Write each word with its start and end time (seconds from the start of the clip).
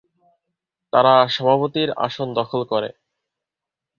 তারা 0.93 1.13
সভাপতির 1.27 1.89
আসন 1.97 2.27
দখল 2.33 2.61
করে। 2.63 2.89